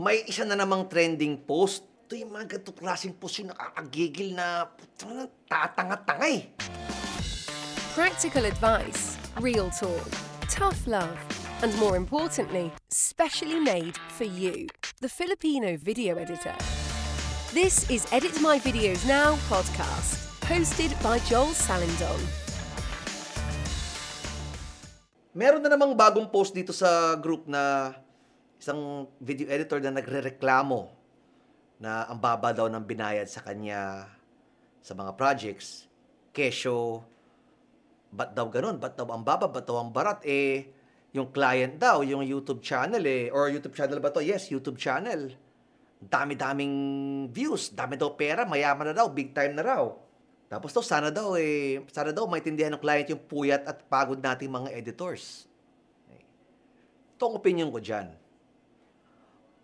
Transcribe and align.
may 0.00 0.24
isa 0.24 0.48
na 0.48 0.56
namang 0.56 0.88
trending 0.88 1.36
post. 1.44 1.84
Ito 2.08 2.16
yung 2.16 2.32
mga 2.32 2.56
ganito 2.56 2.72
klaseng 2.72 3.12
post 3.20 3.44
yung 3.44 3.52
nakakagigil 3.52 4.32
na 4.32 4.64
putang, 4.72 5.28
tatanga-tanga 5.44 6.24
eh. 6.24 6.48
Practical 7.92 8.48
advice, 8.48 9.20
real 9.44 9.68
talk, 9.68 10.08
tough 10.48 10.88
love, 10.88 11.20
and 11.60 11.68
more 11.76 12.00
importantly, 12.00 12.72
specially 12.88 13.60
made 13.60 14.00
for 14.16 14.24
you, 14.24 14.72
the 15.04 15.10
Filipino 15.12 15.76
video 15.76 16.16
editor. 16.16 16.56
This 17.52 17.84
is 17.92 18.08
Edit 18.08 18.40
My 18.40 18.56
Videos 18.56 19.04
Now 19.04 19.36
podcast, 19.52 20.32
hosted 20.48 20.96
by 21.04 21.20
Joel 21.28 21.52
Salindon. 21.52 22.24
Meron 25.36 25.60
na 25.60 25.68
namang 25.68 25.92
bagong 25.92 26.32
post 26.32 26.56
dito 26.56 26.72
sa 26.72 27.20
group 27.20 27.44
na 27.44 27.92
isang 28.60 29.08
video 29.16 29.48
editor 29.48 29.80
na 29.80 29.88
nagrereklamo 29.88 30.92
na 31.80 32.04
ang 32.12 32.20
baba 32.20 32.52
daw 32.52 32.68
ng 32.68 32.84
binayad 32.84 33.24
sa 33.24 33.40
kanya 33.40 34.04
sa 34.84 34.92
mga 34.92 35.16
projects. 35.16 35.88
Kesyo, 36.28 37.00
ba't 38.12 38.36
daw 38.36 38.52
ganun? 38.52 38.76
Ba't 38.76 39.00
daw 39.00 39.08
ang 39.08 39.24
baba? 39.24 39.48
Ba't 39.48 39.64
daw 39.64 39.80
ang 39.80 39.88
barat? 39.88 40.20
Eh, 40.28 40.68
yung 41.16 41.32
client 41.32 41.80
daw, 41.80 42.04
yung 42.04 42.20
YouTube 42.20 42.60
channel 42.60 43.00
eh. 43.00 43.32
Or 43.32 43.48
YouTube 43.48 43.72
channel 43.72 43.96
ba 43.96 44.12
to? 44.12 44.20
Yes, 44.20 44.52
YouTube 44.52 44.76
channel. 44.76 45.32
Dami-daming 45.96 46.74
views. 47.32 47.72
Dami 47.72 47.96
daw 47.96 48.12
pera. 48.12 48.44
Mayaman 48.44 48.92
na 48.92 48.94
daw. 48.94 49.08
Big 49.08 49.32
time 49.32 49.56
na 49.56 49.64
raw. 49.64 49.88
Tapos 50.52 50.76
daw, 50.76 50.84
sana 50.84 51.08
daw 51.08 51.32
eh, 51.40 51.80
sana 51.88 52.12
daw 52.12 52.28
maintindihan 52.28 52.76
ng 52.76 52.82
client 52.82 53.08
yung 53.08 53.24
puyat 53.24 53.64
at 53.64 53.88
pagod 53.88 54.20
nating 54.20 54.52
mga 54.52 54.68
editors. 54.76 55.48
Ito 57.16 57.24
ang 57.24 57.40
opinion 57.40 57.72
ko 57.72 57.80
dyan. 57.80 58.19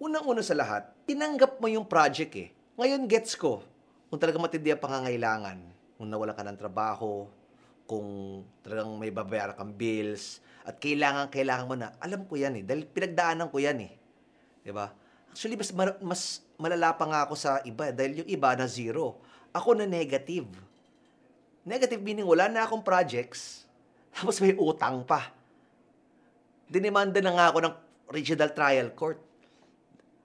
Unang-una 0.07 0.39
sa 0.39 0.55
lahat, 0.55 0.87
tinanggap 1.03 1.59
mo 1.59 1.67
yung 1.67 1.83
project 1.83 2.31
eh. 2.39 2.55
Ngayon 2.79 3.11
gets 3.11 3.35
ko 3.35 3.67
kung 4.07 4.23
talagang 4.23 4.39
matindi 4.39 4.71
ang 4.71 4.79
pangangailangan. 4.79 5.59
Kung 5.99 6.07
nawala 6.07 6.31
ka 6.31 6.47
ng 6.47 6.55
trabaho, 6.55 7.27
kung 7.91 8.07
talagang 8.63 8.95
may 9.03 9.11
babayaran 9.11 9.59
kang 9.59 9.75
bills, 9.75 10.39
at 10.63 10.79
kailangan, 10.79 11.27
kailangan 11.27 11.67
mo 11.67 11.75
na. 11.75 11.91
Alam 11.99 12.23
ko 12.23 12.39
yan 12.39 12.55
eh, 12.59 12.63
dahil 12.63 12.87
pinagdaanan 12.87 13.51
ko 13.51 13.59
yan 13.59 13.83
eh. 13.83 13.93
Ba? 14.71 14.95
Actually, 15.35 15.59
mas, 15.59 15.75
mas 15.99 16.23
malala 16.55 16.95
pa 16.95 17.03
nga 17.11 17.27
ako 17.27 17.35
sa 17.35 17.59
iba 17.67 17.91
dahil 17.91 18.23
yung 18.23 18.31
iba 18.31 18.55
na 18.55 18.71
zero. 18.71 19.19
Ako 19.51 19.75
na 19.75 19.91
negative. 19.91 20.47
Negative 21.67 21.99
meaning 21.99 22.31
wala 22.31 22.47
na 22.47 22.63
akong 22.63 22.87
projects, 22.87 23.67
tapos 24.15 24.39
may 24.39 24.55
utang 24.55 25.03
pa. 25.03 25.35
Dinimanda 26.71 27.19
na 27.19 27.35
nga 27.35 27.47
ako 27.51 27.59
ng 27.67 27.75
regional 28.15 28.55
trial 28.55 28.95
court. 28.95 29.19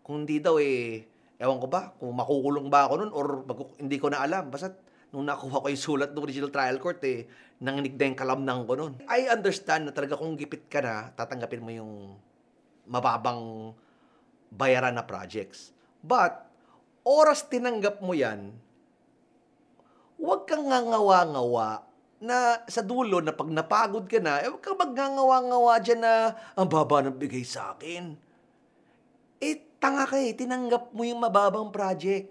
Kung 0.02 0.26
hindi 0.26 0.42
daw 0.42 0.58
eh, 0.58 1.06
ewan 1.42 1.58
ko 1.58 1.68
ba, 1.70 1.94
kung 1.98 2.14
makukulong 2.14 2.68
ba 2.70 2.86
ako 2.86 2.94
nun 3.02 3.12
or 3.14 3.26
mag- 3.46 3.78
hindi 3.82 3.98
ko 3.98 4.10
na 4.10 4.22
alam. 4.22 4.50
Basta 4.50 4.74
nung 5.12 5.28
nakuha 5.28 5.62
ko 5.62 5.68
yung 5.68 5.82
sulat 5.82 6.10
ng 6.16 6.24
regional 6.24 6.54
trial 6.54 6.78
court 6.80 7.04
eh, 7.04 7.28
nanginig 7.62 8.00
na 8.00 8.08
yung 8.10 8.20
kalamnang 8.20 8.62
ko 8.64 8.74
nun. 8.80 8.94
I 9.12 9.28
understand 9.28 9.90
na 9.90 9.94
talaga 9.94 10.16
kung 10.16 10.40
gipit 10.40 10.72
ka 10.72 10.80
na, 10.80 11.12
tatanggapin 11.14 11.62
mo 11.62 11.72
yung 11.72 11.94
mababang 12.88 13.76
bayaran 14.52 14.96
na 14.96 15.04
projects. 15.04 15.76
But, 16.02 16.48
oras 17.06 17.46
tinanggap 17.46 18.00
mo 18.00 18.16
yan, 18.16 18.56
huwag 20.18 20.48
kang 20.48 20.70
ngangawa-ngawa 20.70 21.86
na 22.22 22.62
sa 22.70 22.86
dulo 22.86 23.18
na 23.20 23.34
pag 23.34 23.50
napagod 23.50 24.06
ka 24.06 24.22
na, 24.22 24.46
eh, 24.46 24.48
huwag 24.48 24.62
kang 24.62 24.78
magngangawa-ngawa 24.78 25.82
dyan 25.82 26.02
na 26.06 26.38
ang 26.54 26.70
baba 26.70 27.02
ng 27.02 27.18
bigay 27.18 27.42
sa 27.42 27.74
akin. 27.74 28.14
Eh, 29.42 29.58
tanga 29.82 30.06
ka 30.06 30.22
eh. 30.22 30.38
Tinanggap 30.38 30.94
mo 30.94 31.02
yung 31.02 31.18
mababang 31.18 31.74
project. 31.74 32.30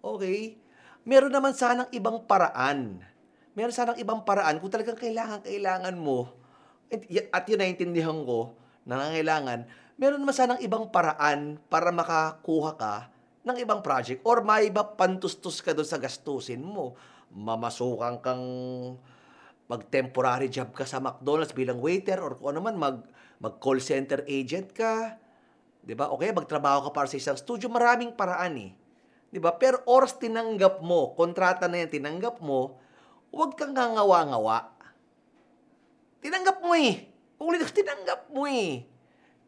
Okay? 0.00 0.56
Meron 1.04 1.32
naman 1.32 1.52
sanang 1.52 1.92
ibang 1.92 2.24
paraan. 2.24 3.04
Meron 3.52 3.76
sanang 3.76 4.00
ibang 4.00 4.24
paraan 4.24 4.56
kung 4.56 4.72
talagang 4.72 4.96
kailangan-kailangan 4.96 5.94
mo. 6.00 6.32
At 6.88 7.04
at 7.06 7.44
yun 7.46 7.60
naintindihan 7.60 8.24
ko, 8.26 8.56
nangangailangan, 8.88 9.68
meron 10.00 10.20
naman 10.24 10.34
sanang 10.34 10.60
ibang 10.64 10.88
paraan 10.88 11.60
para 11.70 11.92
makakuha 11.94 12.74
ka 12.74 12.94
ng 13.46 13.56
ibang 13.62 13.80
project 13.80 14.20
or 14.24 14.42
may 14.44 14.68
iba 14.68 14.84
pantustos 14.84 15.60
ka 15.60 15.76
doon 15.76 15.86
sa 15.86 16.00
gastusin 16.00 16.60
mo. 16.60 16.98
Mamasukan 17.30 18.18
kang 18.18 18.44
mag-temporary 19.70 20.50
job 20.50 20.74
ka 20.74 20.82
sa 20.82 20.98
McDonald's 20.98 21.54
bilang 21.54 21.78
waiter 21.78 22.18
or 22.18 22.34
kung 22.34 22.56
ano 22.56 22.60
man, 22.64 22.74
mag, 22.74 22.96
mag-call 23.38 23.78
center 23.78 24.26
agent 24.26 24.74
ka. 24.74 25.14
'Di 25.84 25.94
ba? 25.96 26.12
Okay, 26.14 26.30
magtrabaho 26.32 26.88
ka 26.88 26.90
para 26.92 27.08
sa 27.08 27.16
isang 27.16 27.38
studio, 27.38 27.72
maraming 27.72 28.12
paraan 28.12 28.56
eh. 28.58 28.70
'Di 29.32 29.38
ba? 29.40 29.56
Pero 29.56 29.80
oras 29.88 30.16
tinanggap 30.16 30.84
mo, 30.84 31.12
kontrata 31.16 31.66
na 31.66 31.82
yan 31.84 31.90
tinanggap 31.90 32.42
mo, 32.42 32.76
huwag 33.32 33.56
kang 33.56 33.72
ngangawa-ngawa. 33.72 34.76
Tinanggap 36.20 36.60
mo 36.60 36.72
eh. 36.76 37.08
Ulit 37.40 37.64
tinanggap 37.78 38.28
mo 38.32 38.44
eh. 38.44 38.84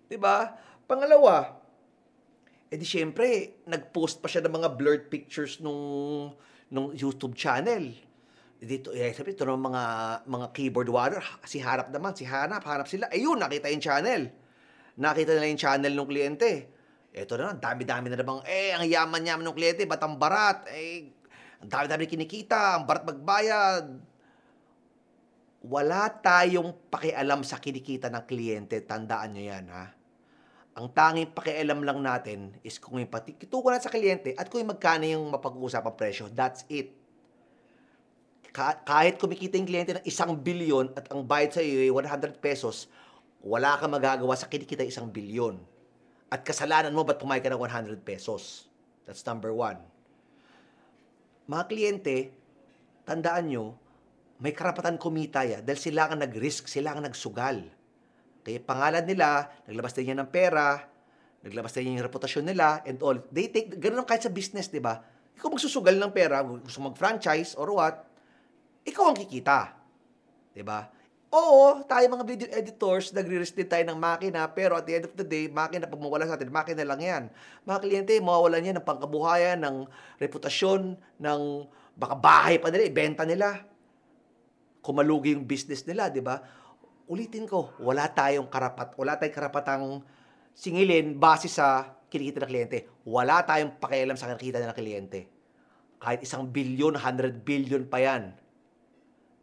'Di 0.08 0.16
ba? 0.16 0.56
Pangalawa, 0.88 1.62
eh 2.72 2.76
di 2.80 2.88
syempre, 2.88 3.60
nag-post 3.68 4.24
pa 4.24 4.32
siya 4.32 4.48
ng 4.48 4.56
mga 4.56 4.68
blurred 4.80 5.06
pictures 5.12 5.60
nung 5.60 6.32
nung 6.72 6.96
YouTube 6.96 7.36
channel. 7.36 7.92
Dito, 8.56 8.96
eh, 8.96 9.12
sabi, 9.12 9.36
ito 9.36 9.44
ng 9.44 9.60
mga, 9.60 9.82
mga 10.24 10.46
keyboard 10.56 10.88
warrior, 10.88 11.20
si 11.44 11.60
Harap 11.60 11.92
naman, 11.92 12.16
si 12.16 12.24
Hanap, 12.24 12.64
Hanap 12.64 12.88
sila. 12.88 13.12
Ayun, 13.12 13.36
nakita 13.36 13.68
yung 13.68 13.84
channel. 13.84 14.32
Nakita 14.98 15.32
nila 15.32 15.48
yung 15.48 15.60
channel 15.60 15.92
ng 15.96 16.08
kliyente. 16.08 16.50
Ito 17.12 17.36
na, 17.36 17.56
dami-dami 17.56 18.08
na 18.08 18.16
namang, 18.16 18.40
eh, 18.48 18.72
ang 18.72 18.84
yaman-yaman 18.88 19.44
ng 19.44 19.56
kliyente, 19.56 19.84
ba't 19.84 20.00
ang 20.00 20.16
barat? 20.16 20.64
Eh, 20.72 21.12
ang 21.60 21.68
dami-dami 21.68 22.08
kinikita, 22.08 22.80
ang 22.80 22.84
barat 22.88 23.04
magbayad. 23.04 23.84
Wala 25.62 26.08
tayong 26.20 26.90
pakialam 26.90 27.44
sa 27.44 27.60
kinikita 27.60 28.08
ng 28.08 28.24
kliyente, 28.24 28.80
tandaan 28.84 29.36
nyo 29.36 29.44
yan, 29.44 29.66
ha? 29.68 29.86
Ang 30.72 30.88
tanging 30.96 31.36
pakialam 31.36 31.84
lang 31.84 32.00
natin 32.00 32.56
is 32.64 32.80
kung 32.80 32.96
yung 32.96 33.12
pati, 33.12 33.36
kituko 33.36 33.68
sa 33.76 33.92
kliyente 33.92 34.32
at 34.32 34.48
kung 34.48 34.64
yung 34.64 34.72
magkano 34.72 35.04
yung 35.04 35.28
mapag-uusapang 35.28 35.92
presyo. 35.92 36.32
That's 36.32 36.64
it. 36.72 36.96
Ka- 38.56 38.80
kahit 38.80 39.20
kumikita 39.20 39.60
yung 39.60 39.68
kliyente 39.68 40.00
ng 40.00 40.06
isang 40.08 40.32
bilyon 40.32 40.96
at 40.96 41.12
ang 41.12 41.28
bayad 41.28 41.52
sa 41.52 41.60
iyo 41.60 41.76
ay 41.84 41.92
100 41.92 42.40
pesos, 42.40 42.88
wala 43.42 43.74
kang 43.76 43.90
magagawa 43.90 44.38
sa 44.38 44.46
kinikita 44.46 44.86
isang 44.86 45.10
bilyon. 45.10 45.58
At 46.32 46.46
kasalanan 46.46 46.94
mo 46.94 47.02
ba't 47.02 47.18
pumayag 47.18 47.44
ka 47.44 47.50
ng 47.52 47.60
100 47.60 48.00
pesos? 48.06 48.70
That's 49.04 49.26
number 49.26 49.50
one. 49.50 49.82
Mga 51.50 51.64
kliyente, 51.66 52.16
tandaan 53.02 53.50
nyo, 53.50 53.74
may 54.38 54.54
karapatan 54.54 54.96
kumita 54.96 55.42
ya 55.42 55.58
dahil 55.58 55.78
sila 55.78 56.08
ang 56.08 56.22
nag-risk, 56.22 56.70
sila 56.70 56.94
ang 56.94 57.02
nagsugal. 57.02 57.66
Kaya 58.42 58.58
pangalan 58.62 59.06
nila, 59.06 59.50
naglabas 59.66 59.94
din 59.94 60.14
yan 60.14 60.22
ng 60.22 60.30
pera, 60.30 60.82
naglabas 61.42 61.74
din 61.74 61.94
yung 61.94 62.06
reputasyon 62.06 62.46
nila, 62.46 62.82
and 62.86 62.98
all. 63.02 63.18
They 63.30 63.50
take, 63.50 63.78
ganun 63.78 64.06
kahit 64.06 64.26
sa 64.26 64.34
business, 64.34 64.70
di 64.70 64.82
ba? 64.82 64.98
Ikaw 65.38 65.46
magsusugal 65.46 65.94
ng 65.94 66.10
pera, 66.14 66.42
gusto 66.42 66.82
mag-franchise 66.82 67.54
or 67.58 67.70
what, 67.74 68.02
ikaw 68.82 69.14
ang 69.14 69.18
kikita. 69.18 69.78
Di 70.54 70.62
ba? 70.66 71.01
Oo, 71.32 71.80
tayo 71.88 72.04
mga 72.12 72.28
video 72.28 72.48
editors, 72.52 73.08
nagre-risk 73.16 73.56
din 73.56 73.64
tayo 73.64 73.80
ng 73.88 73.96
makina, 73.96 74.44
pero 74.52 74.76
at 74.76 74.84
the 74.84 75.00
end 75.00 75.08
of 75.08 75.16
the 75.16 75.24
day, 75.24 75.48
makina, 75.48 75.88
pag 75.88 75.96
mawala 75.96 76.28
sa 76.28 76.36
atin, 76.36 76.52
makina 76.52 76.84
lang 76.84 77.00
yan. 77.00 77.22
Mga 77.64 77.78
kliyente, 77.80 78.12
mawawalan 78.20 78.68
yan 78.68 78.76
ng 78.76 78.84
pangkabuhayan, 78.84 79.56
ng 79.64 79.88
reputasyon, 80.20 80.92
ng 81.16 81.40
baka 81.96 82.20
bahay 82.20 82.60
pa 82.60 82.68
nila, 82.68 82.84
ibenta 82.84 83.24
nila. 83.24 83.64
Kumalugi 84.84 85.32
yung 85.32 85.48
business 85.48 85.88
nila, 85.88 86.12
di 86.12 86.20
ba? 86.20 86.36
Ulitin 87.08 87.48
ko, 87.48 87.72
wala 87.80 88.12
tayong 88.12 88.52
karapat, 88.52 88.92
wala 89.00 89.16
tayong 89.16 89.32
karapatang 89.32 89.84
singilin 90.52 91.16
base 91.16 91.48
sa 91.48 91.96
kinikita 92.12 92.44
ng 92.44 92.50
kliyente. 92.52 92.78
Wala 93.08 93.40
tayong 93.40 93.80
pakialam 93.80 94.20
sa 94.20 94.28
kinikita 94.36 94.60
ng 94.60 94.76
kliyente. 94.76 95.32
Kahit 95.96 96.28
isang 96.28 96.44
bilyon, 96.44 97.00
100 97.00 97.40
billion 97.40 97.88
pa 97.88 98.04
yan. 98.04 98.36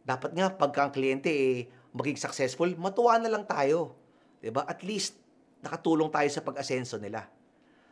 Dapat 0.06 0.38
nga, 0.38 0.54
pagka 0.54 0.86
ang 0.86 0.94
kliyente 0.94 1.34
eh, 1.34 1.79
maging 1.94 2.18
successful, 2.18 2.70
matuwa 2.78 3.18
na 3.18 3.30
lang 3.30 3.44
tayo. 3.46 3.94
'Di 4.40 4.50
ba? 4.54 4.64
At 4.66 4.82
least, 4.86 5.18
nakatulong 5.60 6.08
tayo 6.08 6.28
sa 6.32 6.40
pag-asenso 6.40 6.96
nila. 6.96 7.28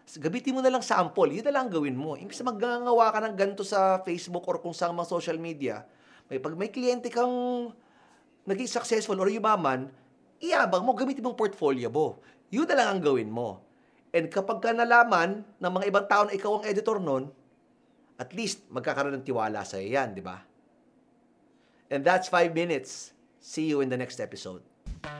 Gabitin 0.09 0.57
mo 0.57 0.65
na 0.65 0.73
lang 0.73 0.81
sample, 0.81 1.29
yun 1.29 1.45
na 1.45 1.53
lang 1.53 1.69
gawin 1.69 1.93
mo. 1.93 2.17
Imbis 2.17 2.41
na 2.41 2.57
ka 2.57 3.21
ng 3.21 3.37
ganito 3.37 3.61
sa 3.61 4.01
Facebook 4.01 4.41
or 4.49 4.57
kung 4.57 4.73
saan 4.73 4.97
mga 4.97 5.05
social 5.05 5.37
media, 5.37 5.85
may 6.33 6.41
pag 6.41 6.57
may 6.57 6.73
kliyente 6.73 7.13
kang 7.13 7.69
naging 8.49 8.71
successful 8.73 9.21
or 9.21 9.29
yumaman, 9.29 9.93
iyabang 10.41 10.81
mo, 10.81 10.97
gamitin 10.97 11.21
mong 11.21 11.37
portfolio 11.37 11.93
mo. 11.93 12.25
Yun 12.49 12.65
na 12.65 12.81
lang 12.81 12.89
ang 12.97 13.01
gawin 13.05 13.29
mo. 13.29 13.61
And 14.09 14.33
kapag 14.33 14.65
ka 14.65 14.73
nalaman 14.73 15.45
ng 15.61 15.73
mga 15.77 15.85
ibang 15.93 16.07
tao 16.09 16.25
na 16.25 16.33
ikaw 16.33 16.57
ang 16.57 16.65
editor 16.65 16.97
nun, 16.97 17.29
at 18.17 18.33
least 18.33 18.65
magkakaroon 18.73 19.21
ng 19.21 19.27
tiwala 19.29 19.61
sa 19.69 19.77
yan, 19.77 20.17
di 20.17 20.25
ba? 20.25 20.41
And 21.93 22.01
that's 22.01 22.33
five 22.33 22.57
minutes. 22.57 23.13
See 23.41 23.67
you 23.67 23.81
in 23.81 23.89
the 23.89 23.97
next 23.97 24.21
episode. 24.21 24.63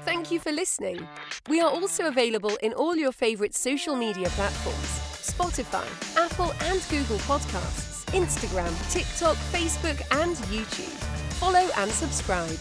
Thank 0.05 0.31
you 0.31 0.41
for 0.41 0.53
listening. 0.53 1.07
We 1.49 1.61
are 1.61 1.71
also 1.71 2.07
available 2.07 2.57
in 2.63 2.73
all 2.73 2.97
your 2.97 3.13
favourite 3.13 3.55
social 3.55 3.95
media 3.97 4.29
platforms 4.31 5.09
Spotify, 5.29 5.87
Apple 6.17 6.53
and 6.63 6.83
Google 6.91 7.19
Podcasts, 7.19 8.07
Instagram, 8.13 8.73
TikTok, 8.91 9.37
Facebook, 9.53 10.01
and 10.23 10.37
YouTube. 10.49 10.95
Follow 11.39 11.69
and 11.77 11.91
subscribe. 11.91 12.59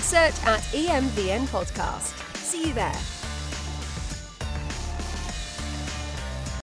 Search 0.00 0.34
at 0.44 0.60
EMVN 0.72 1.46
Podcast. 1.46 2.14
See 2.36 2.68
you 2.68 2.74
there. 2.74 3.19